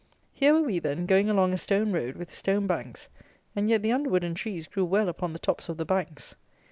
Here 0.33 0.51
were 0.55 0.63
we, 0.63 0.79
then, 0.79 1.05
going 1.05 1.29
along 1.29 1.53
a 1.53 1.59
stone 1.59 1.91
road 1.91 2.15
with 2.15 2.31
stone 2.31 2.65
banks, 2.65 3.07
and 3.55 3.69
yet 3.69 3.83
the 3.83 3.91
underwood 3.91 4.23
and 4.23 4.35
trees 4.35 4.65
grew 4.65 4.83
well 4.85 5.07
upon 5.07 5.31
the 5.31 5.37
tops 5.37 5.69
of 5.69 5.77
the 5.77 5.85
banks. 5.85 6.33